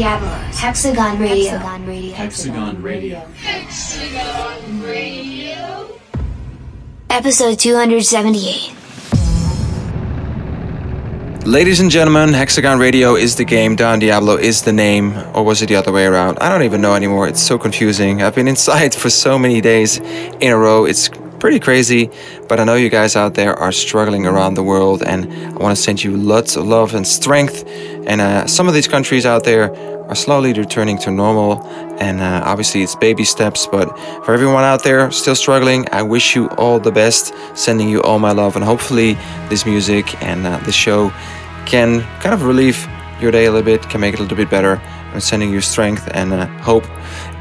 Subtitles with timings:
[0.00, 1.58] Don Diablo's Hexagon Radio.
[2.14, 2.82] Hexagon
[4.82, 5.98] Radio.
[7.10, 8.72] Episode 278.
[11.44, 15.60] Ladies and gentlemen, Hexagon Radio is the game, Don Diablo is the name, or was
[15.60, 16.38] it the other way around?
[16.38, 17.28] I don't even know anymore.
[17.28, 18.22] It's so confusing.
[18.22, 20.86] I've been inside for so many days in a row.
[20.86, 22.10] It's pretty crazy,
[22.48, 25.76] but I know you guys out there are struggling around the world, and I want
[25.76, 27.64] to send you lots of love and strength.
[28.10, 29.70] And uh, some of these countries out there
[30.10, 31.62] are slowly returning to normal,
[32.00, 33.68] and uh, obviously it's baby steps.
[33.68, 33.86] But
[34.24, 37.32] for everyone out there still struggling, I wish you all the best.
[37.54, 39.14] Sending you all my love, and hopefully
[39.48, 41.10] this music and uh, the show
[41.66, 42.84] can kind of relieve
[43.20, 44.82] your day a little bit, can make it a little bit better.
[45.12, 46.86] I'm sending you strength and uh, hope.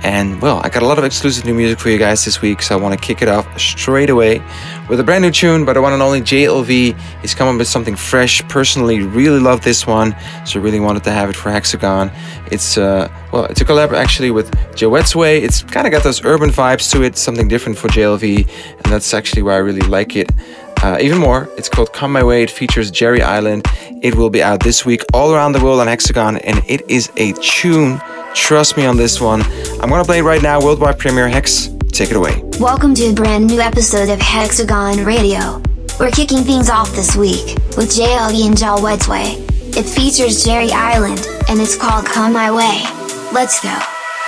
[0.04, 2.62] And well, I got a lot of exclusive new music for you guys this week,
[2.62, 4.42] so I want to kick it off straight away
[4.88, 6.98] with a brand new tune by the one and only JLV.
[7.22, 8.42] He's coming with something fresh.
[8.48, 12.12] Personally, really love this one, so really wanted to have it for Hexagon.
[12.52, 15.40] It's uh, well, it's a collab actually with Joette's Way.
[15.40, 19.14] It's kind of got those urban vibes to it, something different for JLV, and that's
[19.14, 20.32] actually why I really like it.
[20.82, 22.44] Uh, even more, it's called Come My Way.
[22.44, 23.66] It features Jerry Island.
[24.02, 27.12] It will be out this week all around the world on Hexagon, and it is
[27.18, 28.00] a tune.
[28.34, 29.42] Trust me on this one.
[29.82, 31.70] I'm gonna play it right now, worldwide premiere Hex.
[31.92, 32.42] Take it away.
[32.60, 35.62] Welcome to a brand new episode of Hexagon Radio.
[36.00, 38.98] We're kicking things off this week with JLV and Jal Way.
[39.78, 42.84] It features Jerry Island and it's called Come My Way.
[43.34, 43.78] Let's go.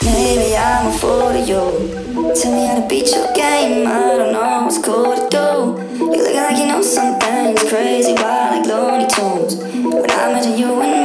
[0.04, 2.34] Maybe I'm a fool to you.
[2.34, 3.88] Tell me how to beat your game.
[3.88, 5.96] I don't know what's cool to do.
[5.98, 9.56] You looking like you know something crazy, wild like Looney Tunes.
[9.94, 11.01] When I imagine you and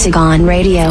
[0.00, 0.90] Hexagon Radio.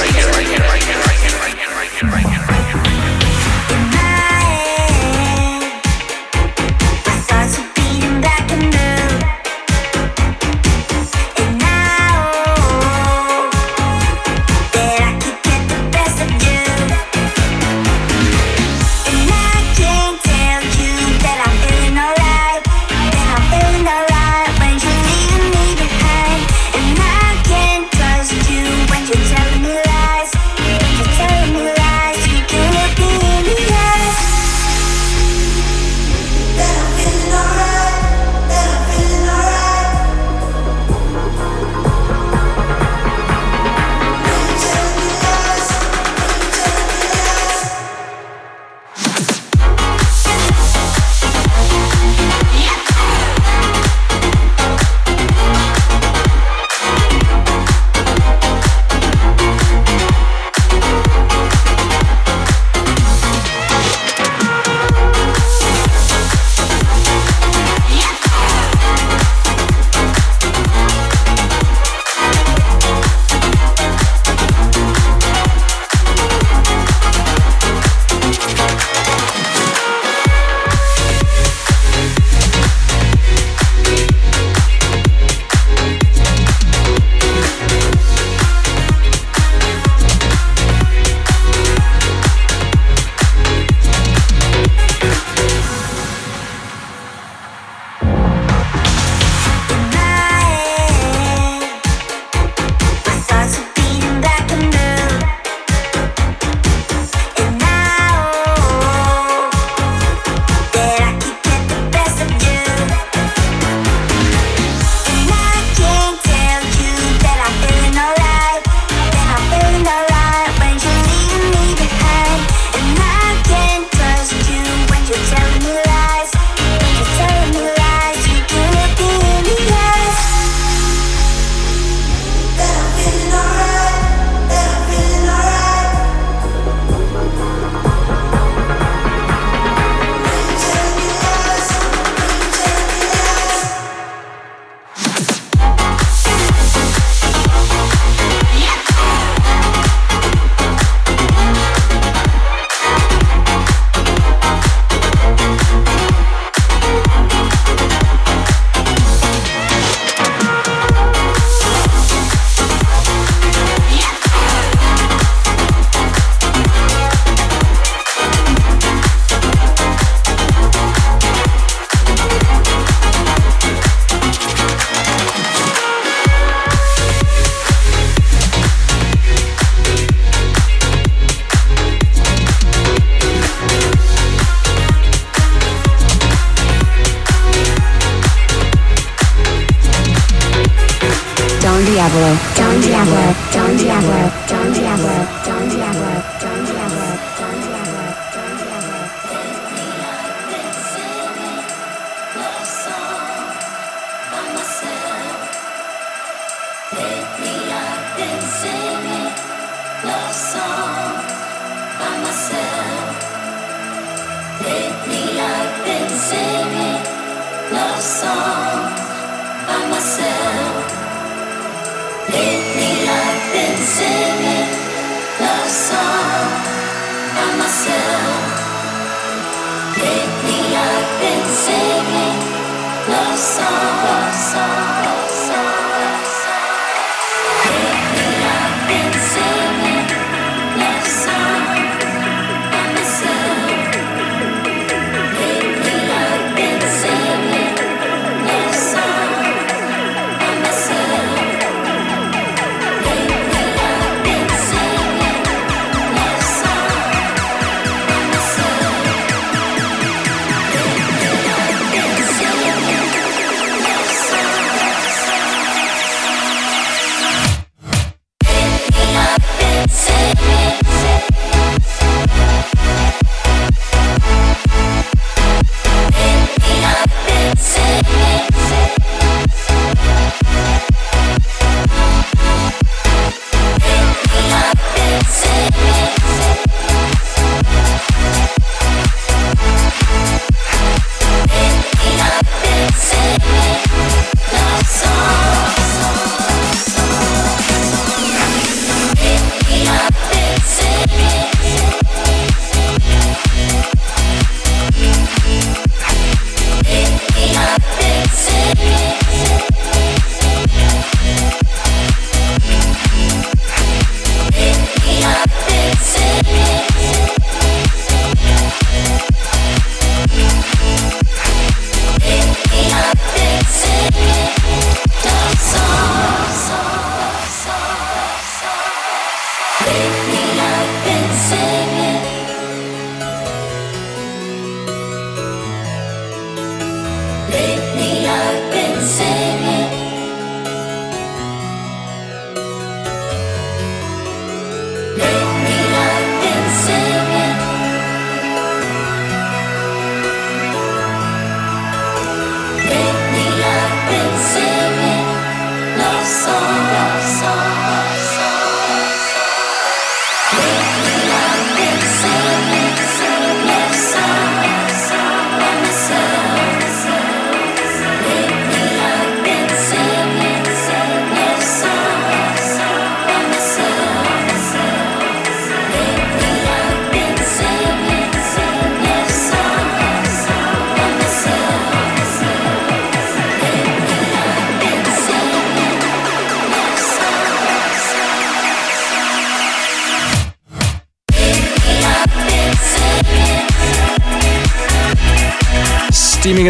[191.85, 194.80] Diablo, Don Diablo, Don Diablo, Don Diablo,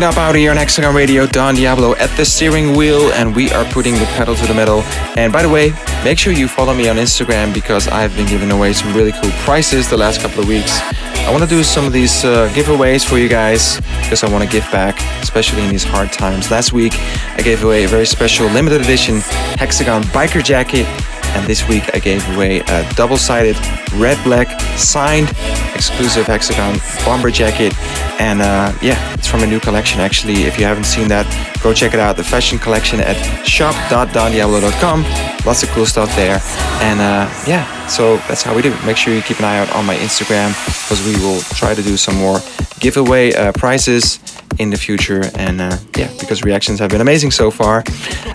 [0.04, 3.52] it up out here on Hexagon Radio, Don Diablo at the steering wheel, and we
[3.52, 4.82] are putting the pedal to the metal.
[5.16, 8.52] And by the way, make sure you follow me on Instagram because I've been giving
[8.52, 10.80] away some really cool prizes the last couple of weeks.
[11.22, 14.44] I want to do some of these uh, giveaways for you guys because I want
[14.44, 16.50] to give back, especially in these hard times.
[16.50, 16.94] Last week,
[17.38, 19.20] I gave away a very special limited edition
[19.60, 20.88] Hexagon biker jacket,
[21.36, 23.58] and this week I gave away a double sided
[23.96, 25.30] red black signed
[25.74, 27.74] exclusive Hexagon bomber jacket.
[28.20, 30.44] And uh, yeah, it's from a new collection actually.
[30.44, 31.26] If you haven't seen that,
[31.64, 32.18] go check it out.
[32.18, 35.04] The fashion collection at shop.dondiablo.com.
[35.46, 36.40] Lots of cool stuff there.
[36.82, 38.76] And uh, yeah, so that's how we do.
[38.86, 40.50] Make sure you keep an eye out on my Instagram
[40.84, 42.40] because we will try to do some more
[42.80, 44.20] giveaway uh, prizes
[44.60, 45.24] in the future.
[45.36, 47.84] And uh, yeah, because reactions have been amazing so far.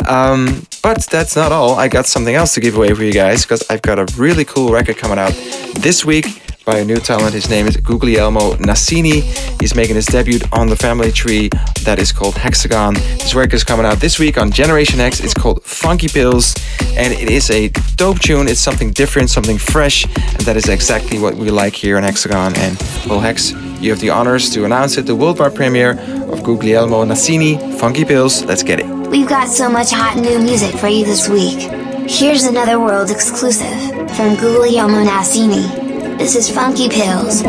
[0.07, 1.75] Um, but that's not all.
[1.75, 4.45] I got something else to give away for you guys because I've got a really
[4.45, 5.33] cool record coming out
[5.75, 7.33] this week by a new talent.
[7.33, 9.21] His name is Guglielmo Nassini.
[9.61, 11.49] He's making his debut on the family tree
[11.85, 12.97] that is called Hexagon.
[12.97, 15.21] His work is coming out this week on Generation Hex.
[15.21, 16.57] It's called Funky Pills
[16.97, 18.49] and it is a dope tune.
[18.49, 22.57] It's something different, something fresh, and that is exactly what we like here on Hexagon.
[22.57, 25.93] And well, Hex, you have the honors to announce it, the worldwide premiere
[26.33, 28.45] of Guglielmo Nassini, Funky Pills.
[28.45, 28.87] Let's get it.
[29.09, 31.71] We've got so much hot new music for you this week.
[32.11, 33.71] Here's another world exclusive
[34.17, 35.87] from Guglielmo Nassini.
[36.19, 37.43] This is Funky Pills.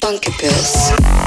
[0.00, 1.17] Funky pills.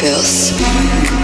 [0.00, 1.19] pulse.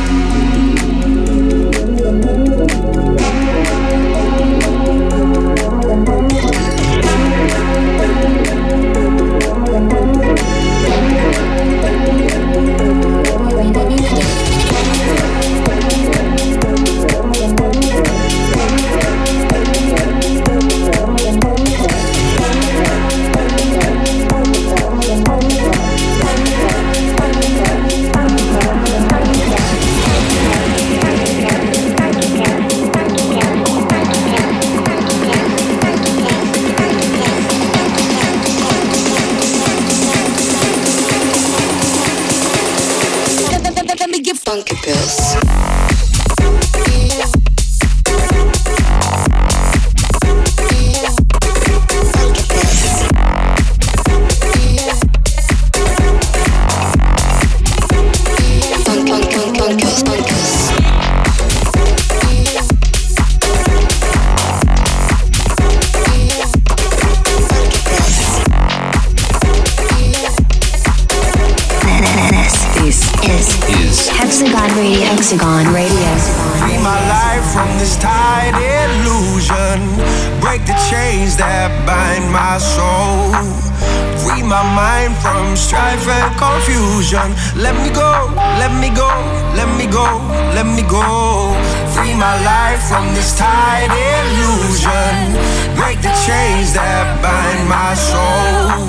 [97.68, 98.88] my soul.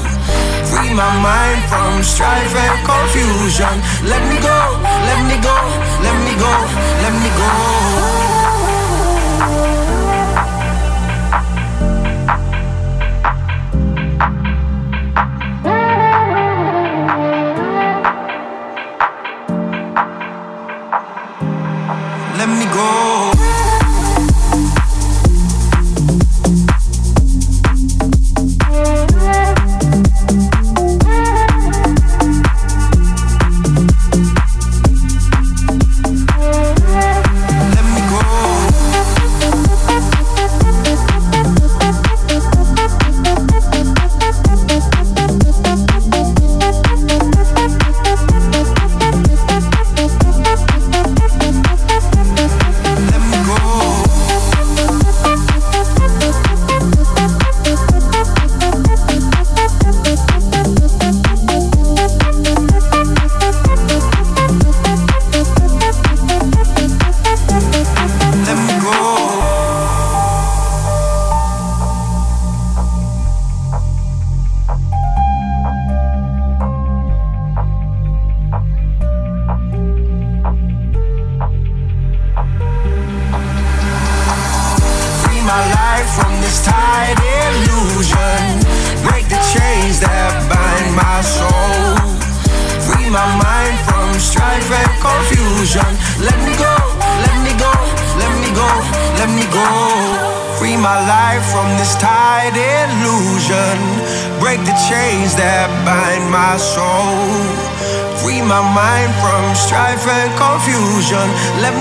[0.69, 3.75] Free my mind from strife and confusion.
[4.05, 4.59] Let me go,
[5.09, 5.57] let me go,
[6.05, 6.53] let me go,
[7.03, 7.47] let me go.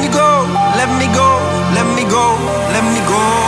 [0.06, 1.28] me go, let me go,
[1.74, 2.36] let me go,
[2.72, 3.45] let me go.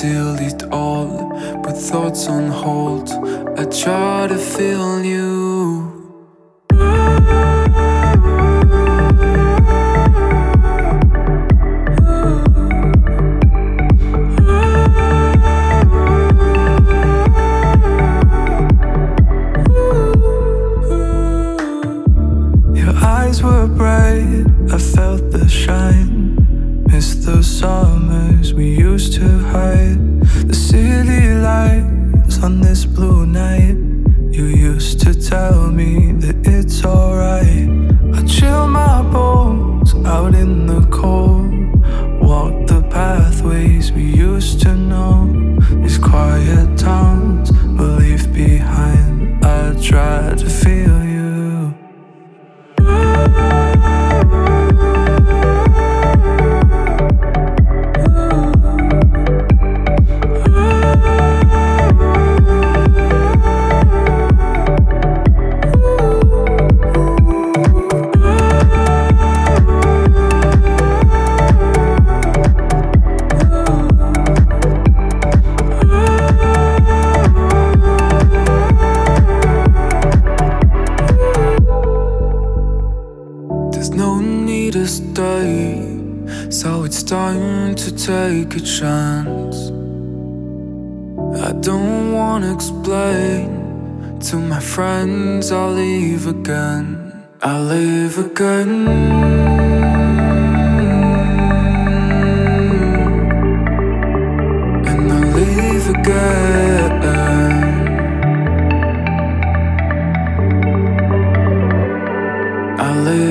[0.00, 1.30] delete all,
[1.62, 3.10] put thoughts on hold.
[3.58, 5.97] I try to feel you.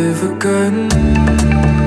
[0.08, 1.87] live again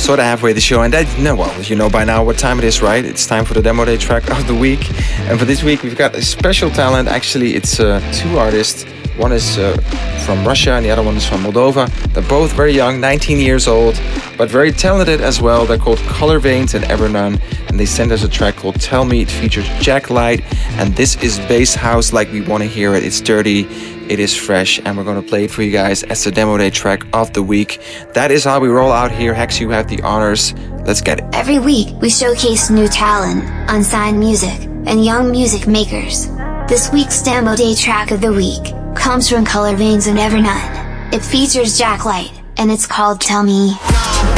[0.00, 2.58] Sort of halfway the show, and that, no, well, you know by now what time
[2.58, 3.04] it is, right?
[3.04, 4.90] It's time for the demo day track of the week.
[5.28, 7.08] And for this week, we've got a special talent.
[7.08, 8.84] Actually, it's uh, two artists.
[9.18, 9.76] One is uh,
[10.24, 11.90] from Russia and the other one is from Moldova.
[12.14, 14.00] They're both very young, 19 years old,
[14.38, 15.66] but very talented as well.
[15.66, 19.20] They're called Color Veins and Evernone, and they sent us a track called Tell Me.
[19.20, 20.42] It features Jack Light,
[20.78, 23.04] and this is bass house like we want to hear it.
[23.04, 23.64] It's dirty,
[24.10, 26.68] it is fresh, and we're gonna play it for you guys as the demo day
[26.68, 27.80] track of the week.
[28.12, 29.32] That is how we roll out here.
[29.32, 30.52] Hex, you have the honors.
[30.84, 31.24] Let's get it.
[31.32, 36.26] Every week, we showcase new talent, unsigned music, and young music makers.
[36.68, 41.14] This week's demo day track of the week comes from Color Veins and Evernone.
[41.14, 43.74] It features Jack Light, and it's called Tell Me.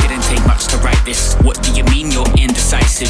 [0.02, 1.34] Didn't take much to write this.
[1.42, 3.08] What do you mean you're indecisive?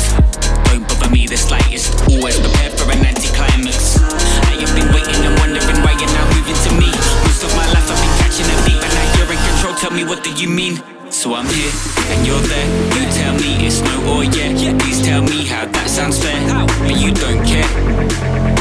[0.66, 2.00] Don't bother me the slightest.
[2.08, 3.98] Always prepared for an anticlimax.
[4.46, 5.31] I have been waiting
[9.94, 10.76] me what do you mean?
[11.10, 11.72] So I'm here
[12.12, 12.68] and you're there.
[12.96, 14.48] You tell me it's no or yeah.
[14.50, 14.78] yeah.
[14.78, 16.38] Please tell me how that sounds fair,
[16.80, 17.68] but you don't care.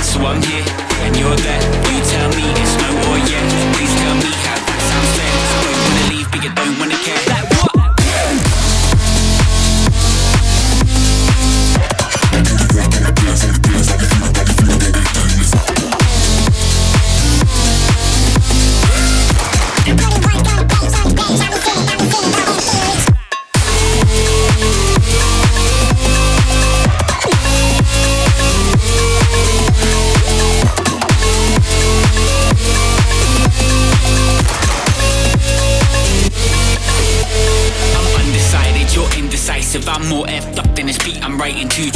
[0.03, 0.65] So I'm here
[1.05, 1.63] and you're there.
[1.87, 3.43] You tell me it's no or yeah.
[3.75, 5.31] Please tell me how that sounds fair.
[5.31, 7.50] I don't wanna leave, but you don't wanna care.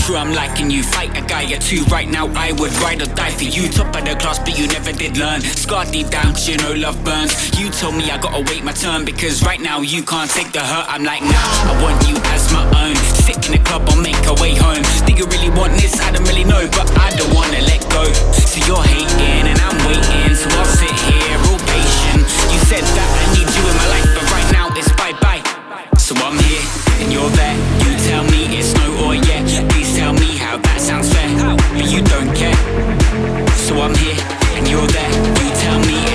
[0.06, 0.16] True.
[0.18, 1.84] I'm liking you, fight a guy or two.
[1.86, 3.68] Right now, I would ride or die for you.
[3.70, 5.42] Top of the class, but you never did learn.
[5.42, 7.34] Scarred deep down, 'cause you know love burns.
[7.58, 10.60] You told me I gotta wait my turn because right now you can't take the
[10.60, 10.86] hurt.
[10.88, 12.96] I'm like, nah, I want you as my own.
[13.26, 14.84] Sit in the club, I'll make a way home.
[15.08, 16.00] Do you really want this?
[16.00, 18.04] I don't really know, but I don't wanna let go.
[18.52, 22.22] So you're hating and I'm waiting, so I'll sit here all patient.
[22.54, 25.42] You said that I need you in my life, but right now it's bye bye.
[25.98, 26.66] So I'm here
[27.02, 27.58] and you're there.
[27.84, 28.75] You tell me it's
[33.82, 34.16] I'm here
[34.56, 35.12] and you're there.
[35.44, 36.15] You tell me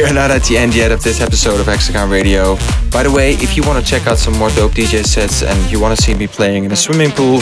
[0.00, 2.56] We are not at the end yet of this episode of Hexagon Radio.
[2.90, 5.70] By the way, if you want to check out some more dope DJ sets and
[5.70, 7.40] you want to see me playing in a swimming pool,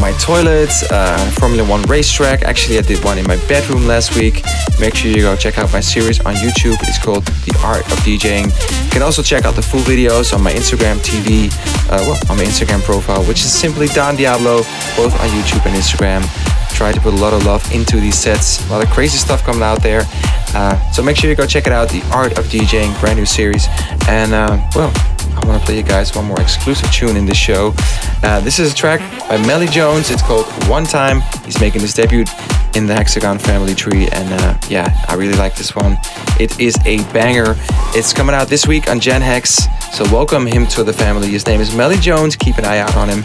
[0.00, 4.42] my toilet, uh, Formula One racetrack, actually, I did one in my bedroom last week.
[4.80, 6.76] Make sure you go check out my series on YouTube.
[6.88, 8.46] It's called The Art of DJing.
[8.84, 11.52] You can also check out the full videos on my Instagram TV,
[11.90, 14.58] uh, well, on my Instagram profile, which is simply Don Diablo,
[14.96, 16.24] both on YouTube and Instagram
[16.78, 18.64] try to put a lot of love into these sets.
[18.68, 20.02] A lot of crazy stuff coming out there.
[20.54, 21.88] Uh, so make sure you go check it out.
[21.88, 23.66] The Art of DJing, brand new series.
[24.08, 24.92] And uh, well,
[25.36, 27.74] I want to play you guys one more exclusive tune in this show.
[28.22, 30.10] Uh, this is a track by Melly Jones.
[30.10, 31.20] It's called One Time.
[31.44, 32.24] He's making his debut
[32.74, 34.08] in the Hexagon family tree.
[34.08, 35.96] And uh, yeah, I really like this one.
[36.40, 37.54] It is a banger.
[37.94, 39.58] It's coming out this week on Gen Hex.
[39.92, 41.28] So welcome him to the family.
[41.28, 42.36] His name is Melly Jones.
[42.36, 43.24] Keep an eye out on him.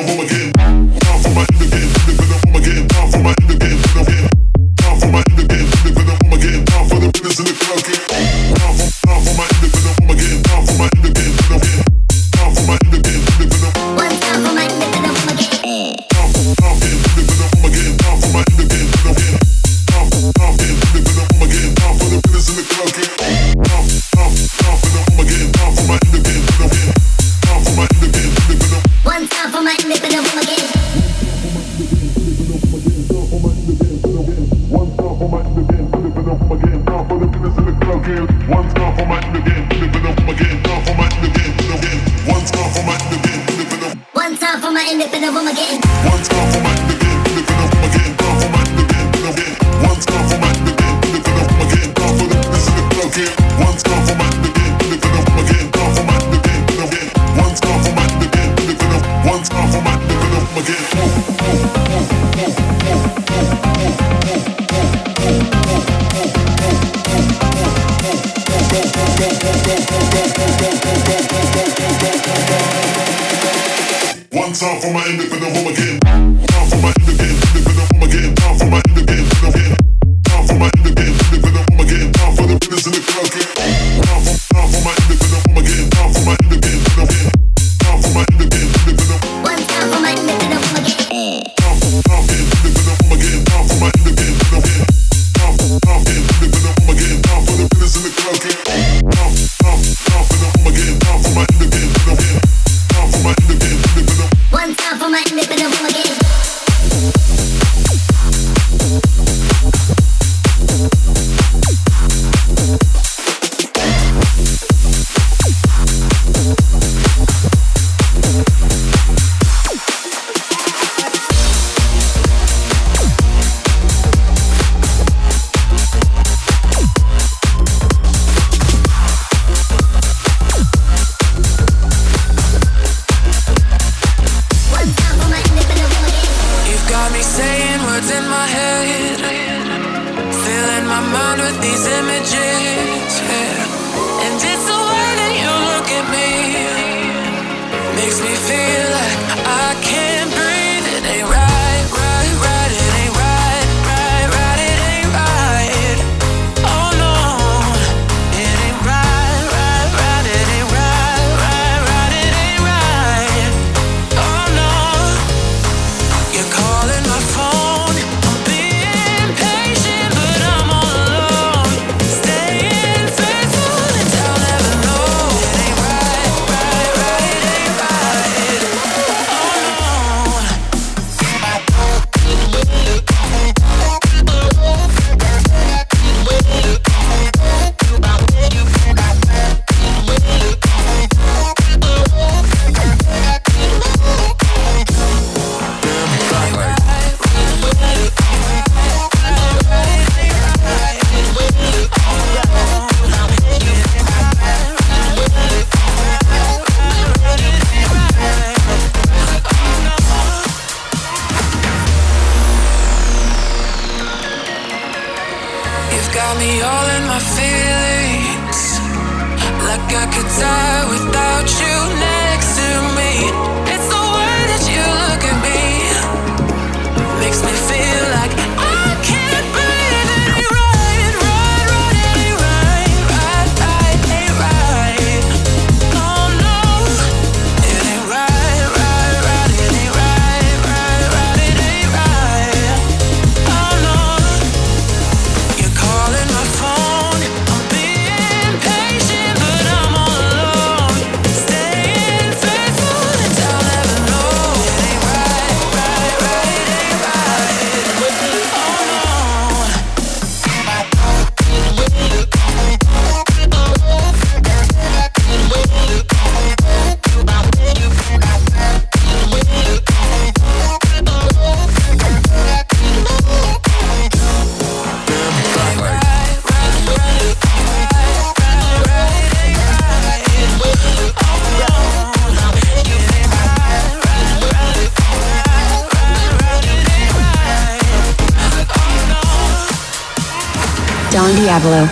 [291.51, 291.90] Diablo.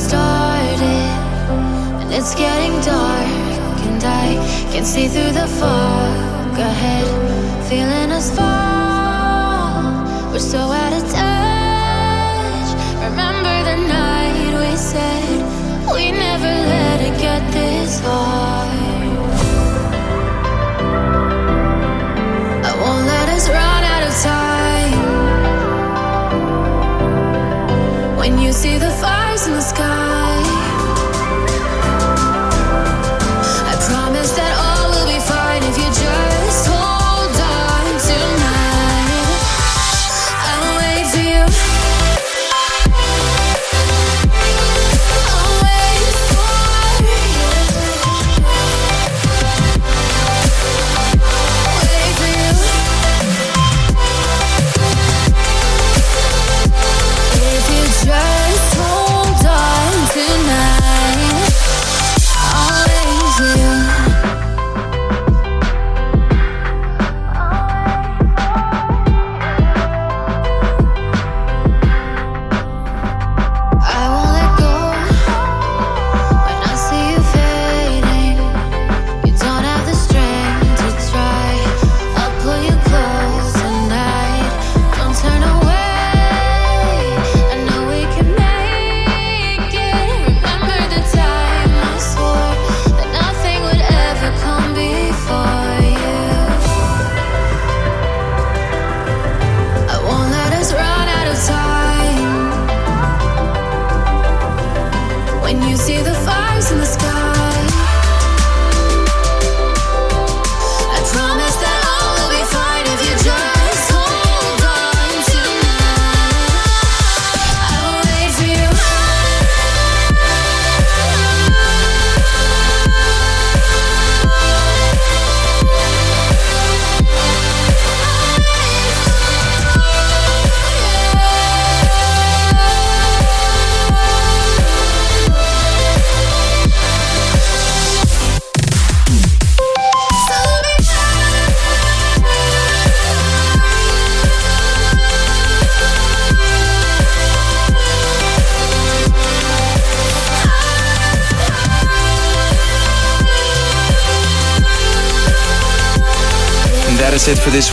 [0.00, 0.80] Started,
[2.00, 4.28] and it's getting dark, and I
[4.72, 7.06] can see through the fog ahead,
[7.68, 10.32] feeling us fall.
[10.32, 11.29] We're so out of touch.
[29.46, 29.99] In the sky,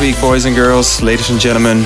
[0.02, 1.82] week, boys and girls, ladies and gentlemen,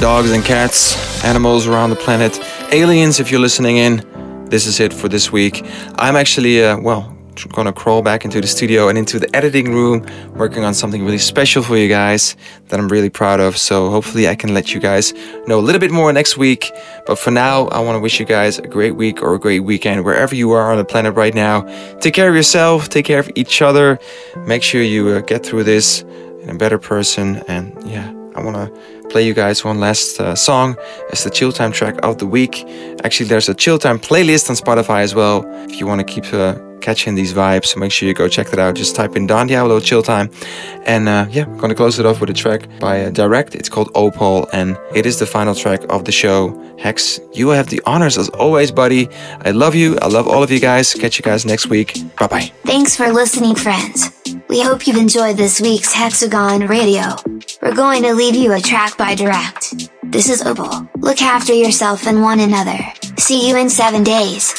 [0.00, 2.38] dogs and cats, animals around the planet,
[2.72, 4.46] aliens, if you're listening in.
[4.48, 5.62] This is it for this week.
[5.96, 7.16] I'm actually, uh, well,
[7.52, 11.18] gonna crawl back into the studio and into the editing room, working on something really
[11.18, 12.36] special for you guys
[12.68, 13.58] that I'm really proud of.
[13.58, 15.12] So hopefully, I can let you guys
[15.46, 16.70] know a little bit more next week.
[17.06, 19.60] But for now, I want to wish you guys a great week or a great
[19.60, 21.62] weekend wherever you are on the planet right now.
[21.98, 23.98] Take care of yourself, take care of each other.
[24.46, 26.04] Make sure you uh, get through this
[26.42, 27.42] and a better person.
[27.48, 30.76] And yeah, I want to play you guys one last uh, song
[31.12, 32.64] as the chill time track of the week.
[33.04, 35.44] Actually, there's a chill time playlist on Spotify as well.
[35.68, 38.48] If you want to keep uh, catching these vibes, so make sure you go check
[38.50, 38.74] that out.
[38.74, 40.30] Just type in Don Diablo chill time.
[40.86, 43.54] And uh, yeah, I'm gonna close it off with a track by uh, Direct.
[43.54, 46.56] It's called Opal, and it is the final track of the show.
[46.78, 49.08] Hex, you have the honors as always, buddy.
[49.44, 49.98] I love you.
[50.00, 50.94] I love all of you guys.
[50.94, 51.94] Catch you guys next week.
[52.16, 52.52] Bye bye.
[52.64, 54.19] Thanks for listening, friends.
[54.50, 57.14] We hope you've enjoyed this week's Hexagon Radio.
[57.62, 59.88] We're going to leave you a track by Direct.
[60.02, 60.90] This is Opal.
[60.96, 62.76] Look after yourself and one another.
[63.16, 64.52] See you in seven days.